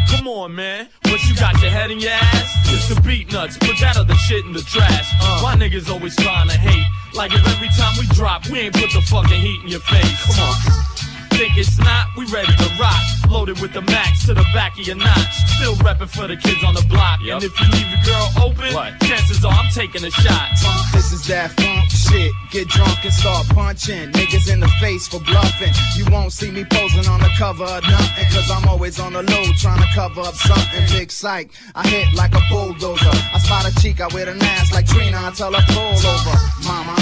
Come 0.08 0.26
on, 0.26 0.54
man. 0.54 0.88
What 1.04 1.20
you 1.28 1.36
got 1.36 1.60
your 1.60 1.70
head 1.70 1.90
in 1.90 2.00
your 2.00 2.12
ass? 2.12 2.48
It's 2.72 2.88
the 2.88 2.96
Beatnuts. 3.04 3.60
Put 3.60 3.76
that 3.80 3.98
other 3.98 4.14
shit 4.14 4.42
in 4.46 4.52
the 4.54 4.62
trash. 4.62 5.12
Uh. 5.20 5.40
Why 5.44 5.54
niggas 5.54 5.90
always 5.92 6.16
trying 6.16 6.48
to 6.48 6.56
hate? 6.56 6.86
Like 7.12 7.32
if 7.34 7.46
every 7.46 7.68
time 7.76 7.92
we 8.00 8.06
drop, 8.16 8.48
we 8.48 8.60
ain't 8.60 8.74
put 8.74 8.90
the 8.92 9.02
fucking 9.02 9.40
heat 9.40 9.60
in 9.62 9.68
your 9.68 9.80
face. 9.80 10.16
Come 10.24 10.48
on. 10.48 10.95
Think 11.36 11.58
it's 11.58 11.78
not? 11.78 12.08
We 12.16 12.24
ready 12.32 12.48
to 12.48 12.68
rock. 12.80 12.96
Loaded 13.28 13.60
with 13.60 13.74
the 13.74 13.82
max 13.82 14.24
to 14.24 14.32
the 14.32 14.46
back 14.54 14.72
of 14.78 14.86
your 14.86 14.96
notch. 14.96 15.34
Still 15.56 15.74
reppin' 15.84 16.08
for 16.08 16.26
the 16.26 16.36
kids 16.36 16.64
on 16.64 16.72
the 16.72 16.80
block. 16.88 17.20
And 17.20 17.44
if 17.44 17.52
you 17.60 17.66
leave 17.76 17.90
your 17.92 18.04
girl 18.08 18.28
open, 18.40 18.72
chances 19.04 19.44
are 19.44 19.52
I'm 19.52 19.68
taking 19.74 20.02
a 20.02 20.10
shot. 20.10 20.48
This 20.94 21.12
is 21.12 21.26
that 21.26 21.52
funk 21.60 21.90
shit. 21.90 22.32
Get 22.50 22.68
drunk 22.68 23.04
and 23.04 23.12
start 23.12 23.48
punching. 23.48 24.12
Niggas 24.12 24.50
in 24.50 24.60
the 24.60 24.68
face 24.80 25.08
for 25.08 25.20
bluffing. 25.20 25.74
You 25.96 26.06
won't 26.10 26.32
see 26.32 26.50
me 26.50 26.64
posing 26.64 27.06
on 27.06 27.20
the 27.20 27.30
cover 27.36 27.64
of 27.64 27.82
nothing. 27.82 28.24
Cause 28.32 28.50
I'm 28.50 28.66
always 28.68 28.98
on 28.98 29.12
the 29.12 29.22
low 29.22 29.44
trying 29.58 29.82
to 29.82 29.88
cover 29.94 30.22
up 30.22 30.34
something. 30.34 30.86
Big 30.88 31.10
psych. 31.10 31.50
I 31.74 31.86
hit 31.86 32.14
like 32.14 32.34
a 32.34 32.40
bulldozer. 32.48 33.12
I 33.12 33.38
spot 33.44 33.68
a 33.68 33.74
chica 33.82 34.08
with 34.14 34.28
an 34.28 34.40
ass 34.40 34.72
like 34.72 34.86
Trina. 34.86 35.18
I 35.20 35.30
tell 35.32 35.52
her 35.52 35.64
pull 35.68 35.92
over. 36.00 36.36
Mama, 36.64 36.96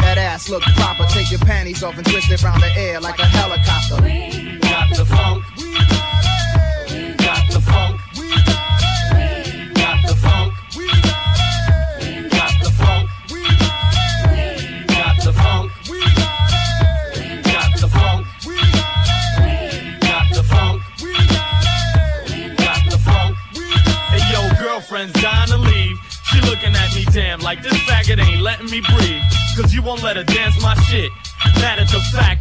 that 0.00 0.18
ass 0.18 0.48
look 0.48 0.62
proper. 0.62 1.04
Take 1.08 1.30
your 1.30 1.40
panties 1.40 1.82
off 1.82 1.96
and 1.96 2.06
twist 2.06 2.30
it 2.30 2.42
around 2.42 2.60
the 2.60 2.70
air 2.76 3.00
like 3.00 3.18
a 3.18 3.26
helicopter. 3.26 4.02
We 4.02 4.58
Got 4.58 4.96
the 4.96 5.04
funk. 5.04 5.44
We 5.56 5.72
got, 5.72 6.90
it. 6.90 7.08
We 7.08 7.24
Got 7.24 7.50
the 7.52 7.60
funk. 7.60 7.97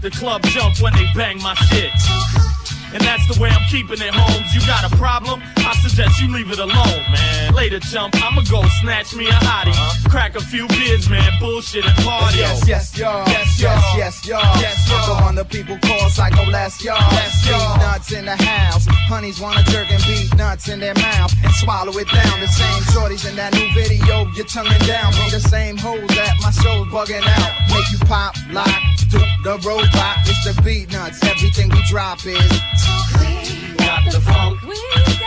The 0.09 0.17
club 0.17 0.41
jump 0.43 0.79
when 0.79 0.93
they 0.93 1.05
bang 1.15 1.41
my 1.41 1.53
shit. 1.53 1.91
And 2.93 3.01
that's 3.03 3.27
the 3.27 3.41
way 3.41 3.49
I'm 3.49 3.67
keeping 3.69 3.99
it, 3.99 4.13
Holmes. 4.13 4.53
You 4.55 4.61
got 4.65 4.89
a 4.89 4.95
problem? 4.95 5.41
I 5.67 5.75
suggest 5.83 6.21
you 6.21 6.31
leave 6.31 6.49
it 6.49 6.59
alone, 6.59 7.03
man. 7.11 7.53
Later, 7.53 7.79
chump, 7.81 8.15
I'ma 8.23 8.41
go 8.49 8.63
snatch 8.79 9.13
me 9.13 9.27
a 9.27 9.31
hottie. 9.43 9.75
Uh-huh. 9.75 10.09
Crack 10.09 10.37
a 10.37 10.39
few 10.39 10.65
beers, 10.69 11.09
man. 11.09 11.29
Bullshit 11.41 11.85
and 11.85 11.97
party. 12.07 12.37
Yes, 12.37 12.65
yes, 12.65 12.97
y'all. 12.97 13.27
Yes, 13.27 13.59
yes, 13.59 13.83
yes, 13.97 14.25
y'all. 14.25 14.61
Yes, 14.61 14.87
y'all. 14.87 15.17
The 15.17 15.23
one 15.25 15.35
the 15.35 15.43
people 15.43 15.77
call 15.83 16.09
psycho 16.09 16.45
less 16.49 16.81
y'all. 16.81 16.95
Yes, 17.11 17.45
y'all. 17.49 17.77
nuts 17.79 18.13
in 18.13 18.23
the 18.23 18.37
house. 18.37 18.87
Honeys 19.11 19.41
wanna 19.41 19.61
jerk 19.63 19.91
and 19.91 20.01
beat 20.05 20.33
nuts 20.37 20.69
in 20.69 20.79
their 20.79 20.95
mouth 20.95 21.33
and 21.43 21.51
swallow 21.55 21.91
it 21.91 22.07
down. 22.15 22.39
The 22.39 22.47
same 22.47 22.83
shorties 22.95 23.27
in 23.27 23.35
that 23.35 23.51
new 23.51 23.67
video, 23.75 24.25
you're 24.35 24.45
tonguing 24.45 24.79
down. 24.87 25.11
Be 25.11 25.29
the 25.31 25.41
same 25.41 25.75
hoes 25.75 26.07
that 26.15 26.31
my 26.39 26.51
show's 26.51 26.87
bugging 26.87 27.27
out. 27.27 27.51
Make 27.67 27.91
you 27.91 27.99
pop, 28.07 28.35
lock, 28.51 28.71
do 29.11 29.19
the 29.43 29.59
robot. 29.67 30.15
It's 30.23 30.45
the 30.47 30.55
Beatnuts. 30.63 31.19
Everything 31.27 31.67
we 31.69 31.83
drop 31.89 32.25
is. 32.25 32.39
Got 33.77 34.05
the 34.11 34.21
funk. 34.21 34.61
We 34.63 34.75
got 35.19 35.26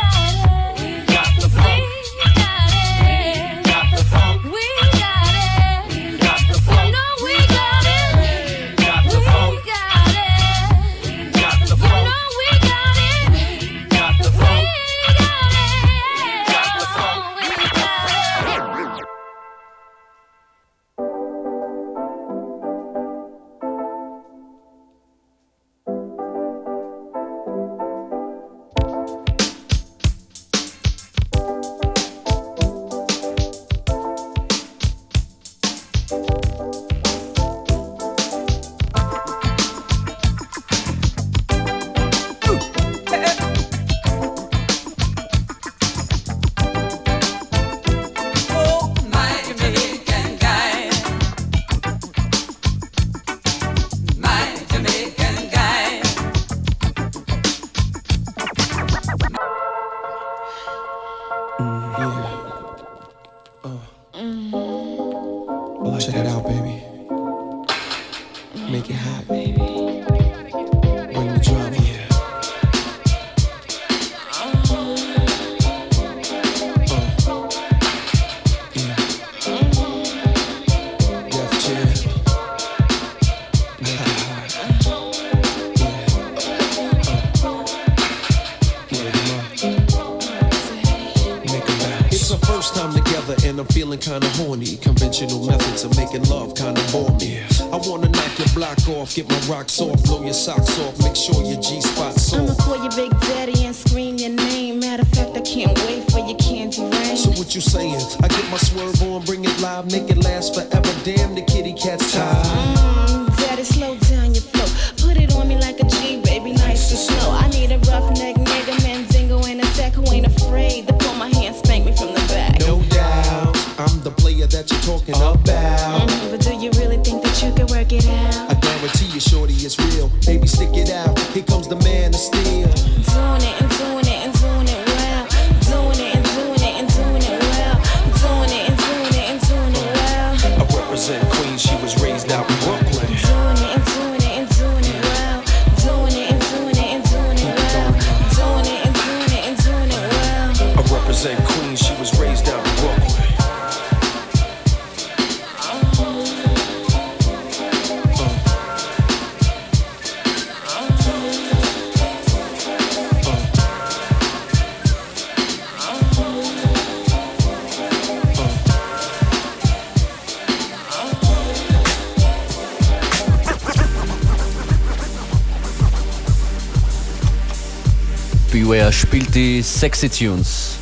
Spielt 179.10 179.34
die 179.34 179.60
sexy 179.60 180.08
Tunes. 180.08 180.76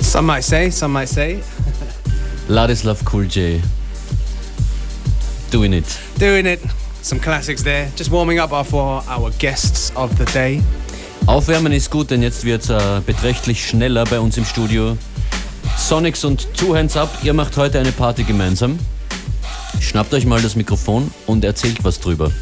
Some 0.00 0.26
might 0.26 0.42
say, 0.42 0.68
some 0.68 0.92
might 0.92 1.08
say. 1.08 1.38
Ladislav 2.48 3.04
Cool 3.04 3.28
J. 3.28 3.62
Doing 5.52 5.72
it. 5.74 5.84
Doing 6.18 6.44
it. 6.44 6.58
Some 7.02 7.20
classics 7.20 7.62
there. 7.62 7.86
Just 7.96 8.10
warming 8.10 8.40
up 8.40 8.50
for 8.66 9.04
our 9.08 9.30
guests 9.38 9.92
of 9.94 10.10
the 10.18 10.24
day. 10.32 10.60
Aufwärmen 11.26 11.70
ist 11.70 11.88
gut, 11.92 12.10
denn 12.10 12.20
jetzt 12.20 12.44
wird 12.44 12.64
es 12.64 12.70
äh, 12.70 13.00
beträchtlich 13.06 13.64
schneller 13.64 14.06
bei 14.06 14.18
uns 14.18 14.36
im 14.36 14.44
Studio. 14.44 14.96
Sonics 15.78 16.24
und 16.24 16.52
Two 16.56 16.74
Hands 16.74 16.96
Up, 16.96 17.16
ihr 17.22 17.32
macht 17.32 17.56
heute 17.56 17.78
eine 17.78 17.92
Party 17.92 18.24
gemeinsam. 18.24 18.76
Schnappt 19.78 20.12
euch 20.14 20.26
mal 20.26 20.42
das 20.42 20.56
Mikrofon 20.56 21.12
und 21.28 21.44
erzählt 21.44 21.84
was 21.84 22.00
drüber. 22.00 22.32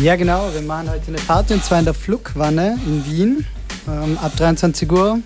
Ja, 0.00 0.16
genau. 0.16 0.48
Wir 0.54 0.62
machen 0.62 0.88
heute 0.88 1.08
eine 1.08 1.18
Party 1.18 1.52
und 1.52 1.62
zwar 1.62 1.80
in 1.80 1.84
der 1.84 1.92
Flugwanne 1.92 2.78
in 2.86 3.04
Wien 3.04 3.46
ähm, 3.88 4.18
ab 4.20 4.36
23 4.36 4.90
Uhr. 4.90 5.20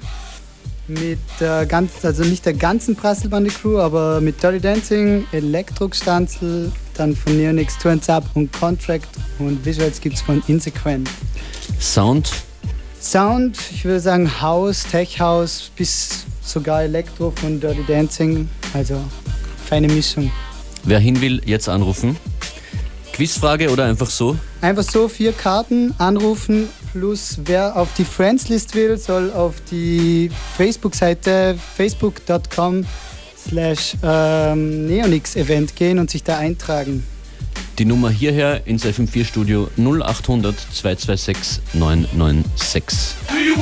Mit 0.88 1.18
der 1.40 1.66
ganz, 1.66 2.04
also 2.04 2.22
nicht 2.22 2.46
der 2.46 2.54
ganzen 2.54 2.94
Prasselbande-Crew, 2.94 3.78
aber 3.78 4.20
mit 4.20 4.40
Dirty 4.40 4.60
Dancing, 4.60 5.26
Elektrokstanzel, 5.32 6.70
dann 6.94 7.16
von 7.16 7.36
Neonix, 7.36 7.76
Hands 7.84 8.08
Up 8.08 8.24
und 8.34 8.52
Contract 8.52 9.08
und 9.40 9.64
Visuals 9.64 10.00
gibt's 10.00 10.22
von 10.22 10.40
Insequent. 10.46 11.10
Sound, 11.80 12.30
Sound, 13.00 13.58
ich 13.72 13.84
würde 13.84 14.00
sagen 14.00 14.40
House, 14.40 14.84
Tech 14.90 15.20
House 15.20 15.70
bis 15.76 16.24
sogar 16.42 16.82
Elektro 16.82 17.32
von 17.36 17.60
Dirty 17.60 17.84
Dancing. 17.86 18.48
Also 18.72 19.00
feine 19.64 19.88
Mischung. 19.88 20.30
wer 20.84 20.98
hin 20.98 21.20
will, 21.20 21.40
jetzt 21.44 21.68
anrufen. 21.68 22.16
Quizfrage 23.12 23.70
oder 23.70 23.84
einfach 23.84 24.10
so? 24.10 24.36
Einfach 24.60 24.82
so 24.82 25.08
vier 25.08 25.32
Karten 25.32 25.94
anrufen, 25.98 26.68
plus. 26.98 27.38
Wer 27.44 27.76
auf 27.76 27.92
die 27.94 28.04
Friends-List 28.04 28.74
will, 28.74 28.96
soll 28.96 29.30
auf 29.32 29.56
die 29.70 30.30
Facebook-Seite 30.56 31.58
facebook.com 31.76 32.84
slash 33.36 33.96
ähm, 34.02 34.86
Neonix-Event 34.86 35.76
gehen 35.76 35.98
und 35.98 36.10
sich 36.10 36.22
da 36.22 36.38
eintragen. 36.38 37.06
Die 37.78 37.84
Nummer 37.84 38.10
hierher 38.10 38.66
ins 38.66 38.84
FM4 38.84 39.24
Studio 39.24 39.68
0800 39.76 40.56
226 40.72 41.60
996. 41.74 43.16
Do 43.28 43.36
you 43.36 43.56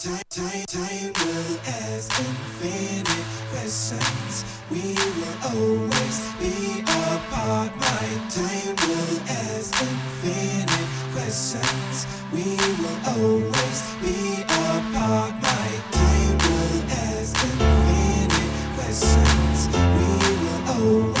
Time, 0.00 0.22
time 0.32 1.12
will 1.12 1.58
ask 1.66 2.10
infinite 2.20 3.26
questions. 3.52 4.44
We 4.70 4.94
will 4.96 5.36
always 5.44 6.18
be 6.40 6.80
apart. 6.80 7.76
My 7.76 8.08
time 8.30 8.76
will 8.80 9.20
ask 9.28 9.74
infinite 9.82 10.88
questions. 11.12 12.06
We 12.32 12.56
will 12.80 13.00
always 13.12 13.80
be 14.00 14.40
apart. 14.40 15.34
My 15.42 15.68
time 15.92 16.38
will 16.48 16.82
ask 16.88 17.36
infinite 17.44 18.48
questions. 18.76 19.68
We 19.68 20.08
will 20.40 20.62
always 20.80 21.19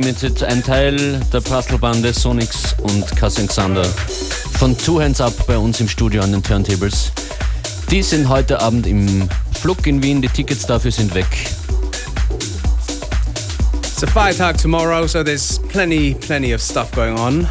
FM4 0.00 0.06
Unlimited, 0.06 0.42
ein 0.44 0.62
Teil 0.62 1.20
der 1.32 1.40
Prasselbande 1.40 2.12
Sonics 2.12 2.74
und 2.82 3.04
Cousin 3.18 3.46
Xander 3.46 3.84
von 4.58 4.76
Two 4.76 5.00
Hands 5.00 5.20
Up 5.20 5.46
bei 5.46 5.58
uns 5.58 5.80
im 5.80 5.88
Studio 5.88 6.22
an 6.22 6.32
den 6.32 6.42
Turntables. 6.42 7.12
Die 7.90 8.02
sind 8.02 8.28
heute 8.28 8.60
Abend 8.60 8.86
im 8.86 9.28
Flug 9.60 9.86
in 9.86 10.02
Wien, 10.02 10.22
die 10.22 10.28
Tickets 10.28 10.66
dafür 10.66 10.90
sind 10.90 11.14
weg. 11.14 11.26
It's 13.82 14.02
a 14.02 14.06
fire 14.06 14.34
tag 14.34 14.58
tomorrow, 14.58 15.06
so 15.06 15.22
there's 15.22 15.58
plenty, 15.68 16.14
plenty 16.14 16.54
of 16.54 16.62
stuff 16.62 16.90
going 16.92 17.18
on. 17.18 17.46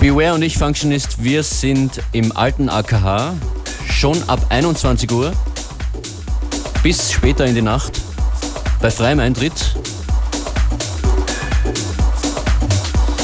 Beware 0.00 0.34
und 0.34 0.42
ich, 0.42 0.56
Functionist, 0.56 1.22
wir 1.22 1.42
sind 1.42 2.00
im 2.12 2.36
alten 2.36 2.68
AKH 2.68 3.34
schon 3.90 4.22
ab 4.28 4.46
21 4.48 5.10
Uhr 5.10 5.32
bis 6.82 7.10
später 7.10 7.46
in 7.46 7.54
die 7.54 7.62
Nacht 7.62 8.00
bei 8.80 8.90
freiem 8.90 9.18
Eintritt. 9.18 9.79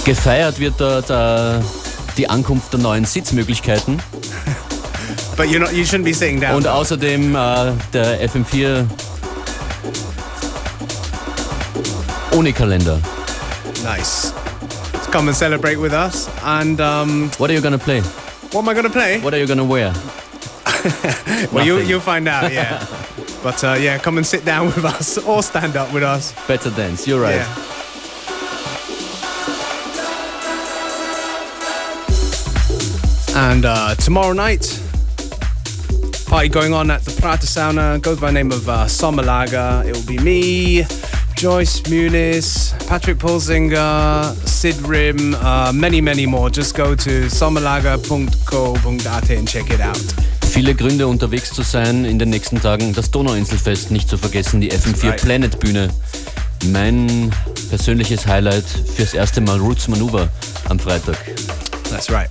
Gefeiert 0.07 0.61
wird 0.61 0.75
dort 0.79 1.11
äh, 1.11 1.61
die 2.17 2.31
Ankunft 2.31 2.73
der 2.73 2.79
neuen 2.79 3.05
Sitzmöglichkeiten. 3.05 4.01
But 5.37 5.47
you're 5.49 5.59
not, 5.59 5.73
you 5.73 5.83
shouldn't 5.83 6.05
be 6.05 6.15
sitting 6.15 6.41
down. 6.41 6.55
Und 6.55 6.69
außerdem 6.69 7.35
äh, 7.35 7.73
der 7.93 8.31
FM4 8.31 8.85
ohne 12.31 12.53
Kalender. 12.53 13.01
Nice. 13.83 14.33
So 15.05 15.11
come 15.11 15.29
and 15.31 15.37
celebrate 15.37 15.77
with 15.83 15.93
us. 15.93 16.29
And 16.45 16.81
um, 16.81 17.29
What 17.39 17.51
are 17.51 17.55
you 17.55 17.61
gonna 17.61 17.77
play? 17.77 18.01
what 18.53 18.63
am 18.63 18.69
I 18.69 18.75
gonna 18.75 18.89
play? 18.89 19.19
What 19.21 19.35
are 19.35 19.41
you 19.41 19.49
gonna 19.49 19.65
wear? 19.69 19.93
Well, 21.53 21.67
you, 21.67 21.79
you'll 21.81 21.99
find 21.99 22.29
out. 22.29 22.53
Yeah. 22.53 22.87
but 23.43 23.65
uh, 23.65 23.73
yeah, 23.73 23.99
come 23.99 24.19
and 24.19 24.27
sit 24.27 24.45
down 24.45 24.67
with 24.67 24.85
us 24.85 25.19
or 25.19 25.43
stand 25.43 25.77
up 25.77 25.93
with 25.93 26.05
us. 26.05 26.33
Better 26.47 26.71
dance, 26.71 27.09
you're 27.09 27.21
right. 27.21 27.35
Yeah. 27.35 27.76
And 33.39 33.67
uh, 33.67 33.95
tomorrow 33.97 34.33
night, 34.33 34.63
party 36.27 36.49
going 36.49 36.73
on 36.73 36.91
at 36.91 37.05
the 37.05 37.11
Pratersauna. 37.21 38.01
Goes 38.01 38.19
by 38.19 38.29
the 38.29 38.33
name 38.33 38.51
of 38.51 38.67
uh, 38.67 38.87
Sommerlager. 38.87 39.85
It 39.87 39.95
will 39.95 40.07
be 40.07 40.17
me, 40.19 40.85
Joyce 41.37 41.83
Muniz, 41.83 42.73
Patrick 42.89 43.19
Pulsinger, 43.19 44.33
Sid 44.49 44.77
Rim, 44.87 45.35
uh, 45.35 45.71
many, 45.75 46.01
many 46.01 46.25
more. 46.25 46.49
Just 46.49 46.75
go 46.75 46.95
to 46.95 47.27
sommerlager.co.at 47.29 49.31
and 49.31 49.47
check 49.47 49.69
it 49.71 49.83
out. 49.83 49.99
Viele 50.41 50.75
Gründe 50.75 51.07
unterwegs 51.07 51.53
zu 51.53 51.61
sein 51.63 52.07
in 52.07 52.19
den 52.19 52.31
nächsten 52.31 52.59
Tagen. 52.63 52.95
Das 52.95 53.11
Donauinselfest 53.11 53.91
nicht 53.91 54.09
zu 54.09 54.17
vergessen, 54.17 54.63
die 54.63 54.73
FM4 54.73 55.09
Right. 55.11 55.21
Planet 55.21 55.61
Bühne. 55.61 55.91
Mein 56.73 57.31
persönliches 57.69 58.27
Highlight 58.27 58.65
fürs 58.97 59.13
erste 59.13 59.43
Mal 59.43 59.59
Roots 59.59 59.89
Manuva 59.89 60.27
am 60.71 60.79
Freitag. 60.79 61.19
That's 61.91 62.11
right. 62.11 62.31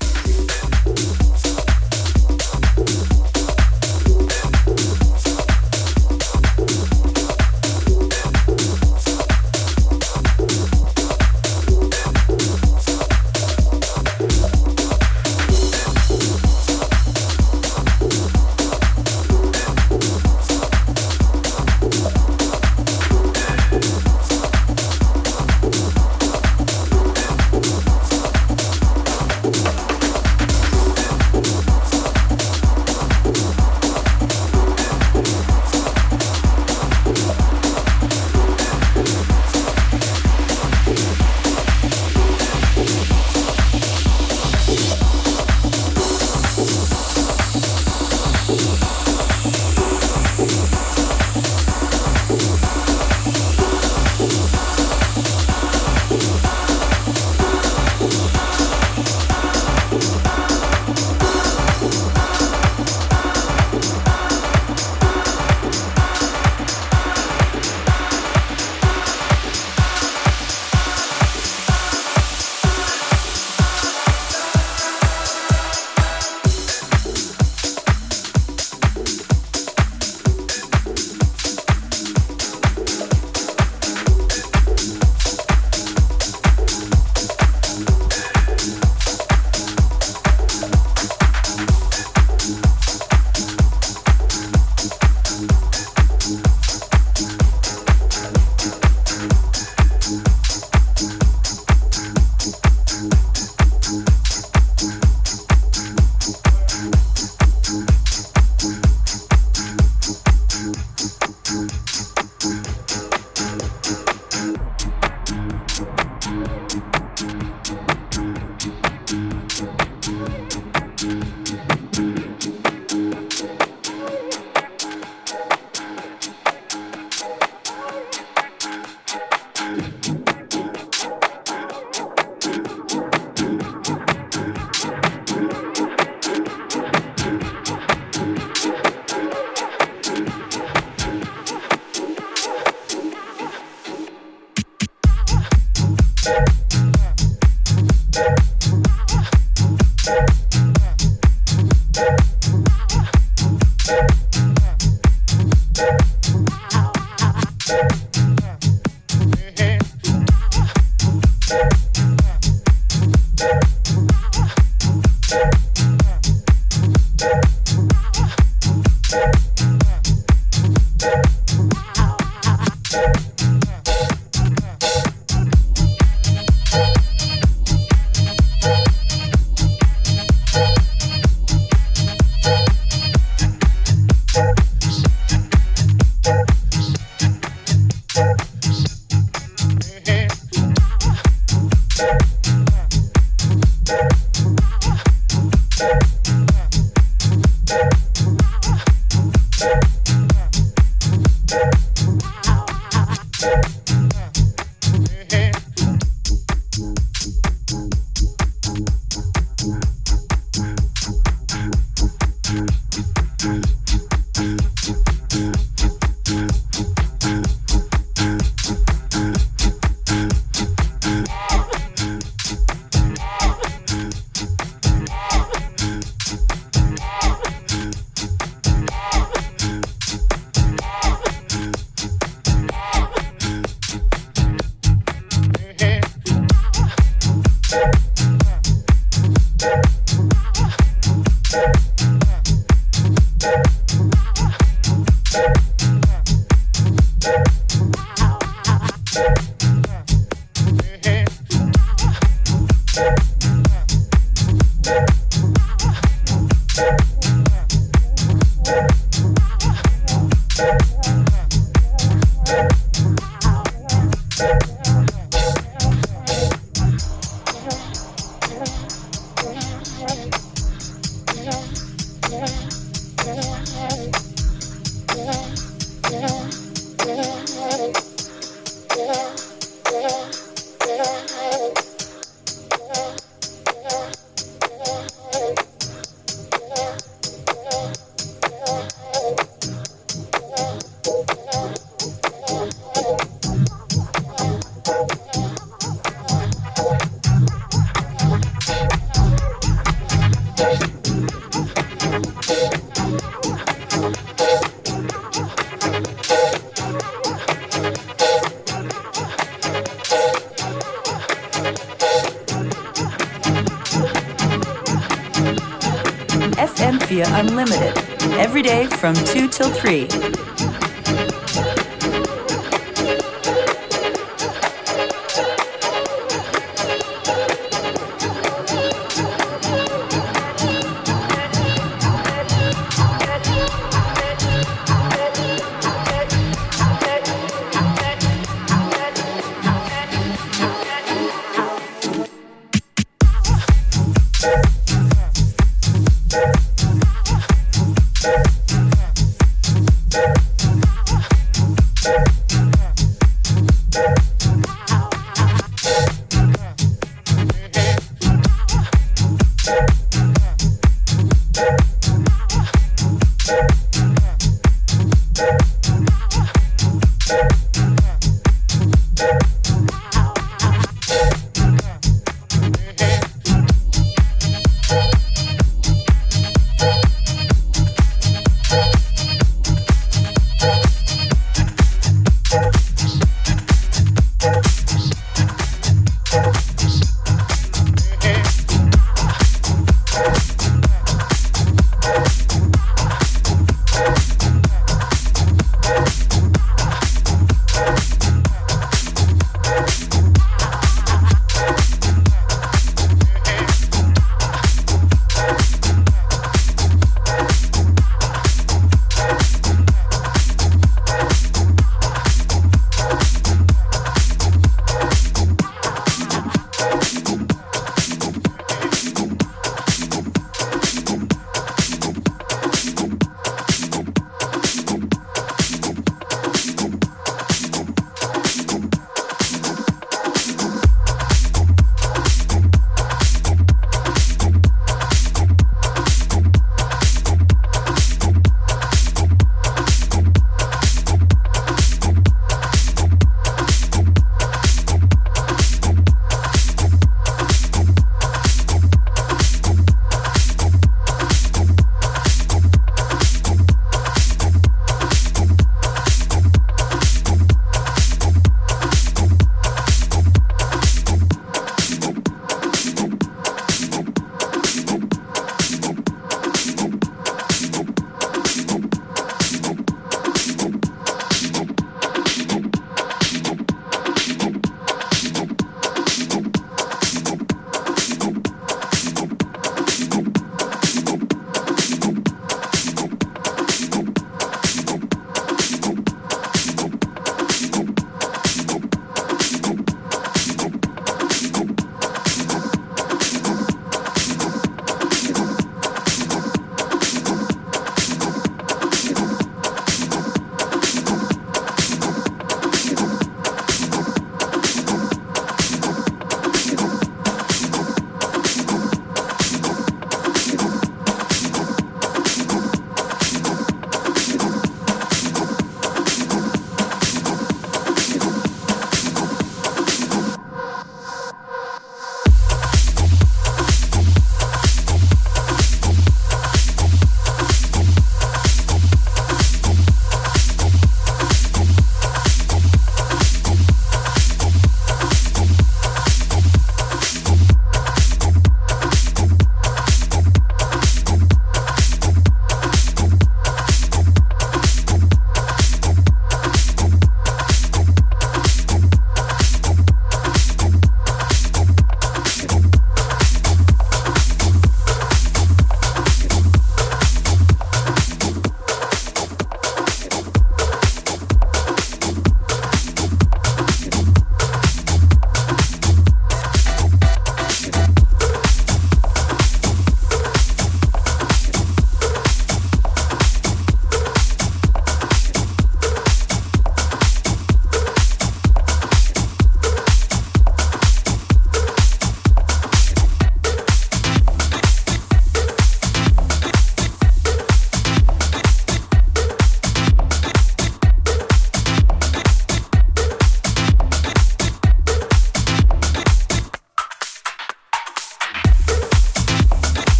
2 319.86 320.25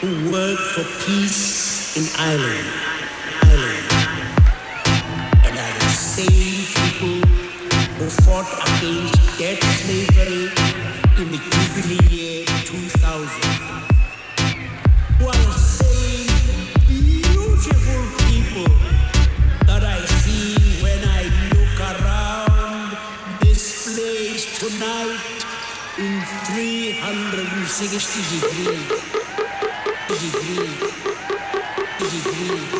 till 0.00 0.08
3. 0.08 0.56
for 0.56 0.84
peace 1.04 1.96
in 1.96 2.04
Ireland. 2.18 2.68
Ireland. 3.42 3.86
And 5.44 5.54
are 5.58 5.74
the 5.78 5.88
same 5.92 6.64
people 6.80 7.20
who 7.98 8.06
fought 8.24 8.48
against 8.64 9.18
death 9.38 9.62
slavery 9.80 10.48
in 11.20 11.26
the 11.32 11.40
Jubilee 11.52 12.06
year 12.08 12.46
2000. 12.64 13.28
Who 15.18 15.24
are 15.26 15.32
the 15.32 15.52
same 15.52 16.32
beautiful 16.88 18.02
people 18.30 18.72
that 19.66 19.84
I 19.84 20.00
see 20.22 20.56
when 20.82 21.00
I 21.04 21.22
look 21.52 21.76
around 21.92 22.96
this 23.42 23.64
place 23.94 24.44
tonight 24.58 25.20
in 25.98 26.12
360 26.46 28.40
degrees. 28.40 28.88
Degrees. 28.88 29.19
Degrees. 30.20 30.78
Degrees. 31.98 32.79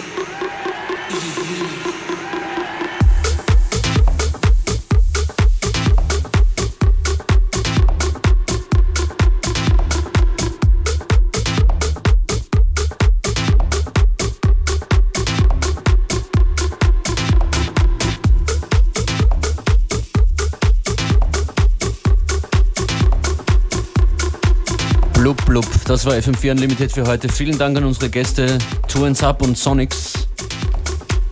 Das 26.03 26.07
war 26.07 26.15
FM4 26.15 26.53
Unlimited 26.53 26.91
für 26.93 27.07
heute. 27.07 27.29
Vielen 27.29 27.59
Dank 27.59 27.77
an 27.77 27.85
unsere 27.85 28.09
Gäste 28.09 28.57
and 28.97 29.23
Up 29.23 29.43
und 29.43 29.59
Sonics. 29.59 30.15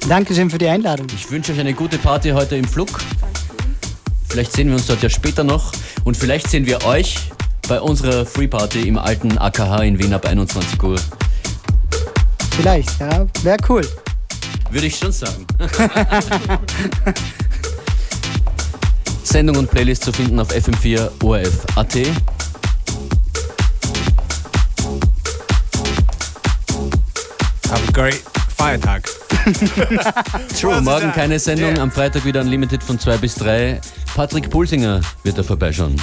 Dankeschön 0.07 0.51
für 0.51 0.59
die 0.59 0.69
Einladung. 0.69 1.07
Ich 1.15 1.31
wünsche 1.31 1.53
euch 1.53 1.61
eine 1.61 1.73
gute 1.73 1.97
Party 1.97 2.33
heute 2.33 2.57
im 2.57 2.67
Flug. 2.67 3.01
Vielleicht 4.29 4.53
sehen 4.53 4.69
wir 4.69 4.75
uns 4.75 4.87
dort 4.87 5.03
ja 5.03 5.09
später 5.09 5.43
noch. 5.43 5.73
Und 6.05 6.19
vielleicht 6.19 6.51
sehen 6.51 6.67
wir 6.67 6.85
euch 6.85 7.17
bei 7.67 7.81
unserer 7.81 8.27
Free 8.27 8.47
Party 8.47 8.87
im 8.87 8.99
alten 8.99 9.39
AKH 9.39 9.85
in 9.85 9.99
Wien 9.99 10.13
ab 10.13 10.27
21 10.27 10.83
Uhr. 10.83 11.01
Vielleicht, 12.55 13.01
ja. 13.01 13.27
Wäre 13.43 13.57
cool. 13.71 13.89
Würde 14.71 14.87
ich 14.87 14.99
schon 14.99 15.13
sagen. 15.13 15.47
Sendung 19.23 19.57
und 19.57 19.71
Playlist 19.71 20.05
zu 20.05 20.13
finden 20.13 20.39
auf 20.39 20.51
FM4 20.51 21.09
Have 27.71 27.87
a 27.87 27.93
great 27.93 28.23
Feiertag. 28.57 29.05
True, 30.59 30.81
morgen 30.81 31.13
keine 31.13 31.39
Sendung, 31.39 31.79
am 31.79 31.91
Freitag 31.91 32.25
wieder 32.25 32.41
Unlimited 32.41 32.83
von 32.83 32.99
2 32.99 33.19
bis 33.19 33.35
3. 33.37 33.81
Patrick 34.15 34.49
Pulsinger 34.49 35.01
wird 35.23 35.39
da 35.39 35.43
vorbeischauen. 35.43 35.97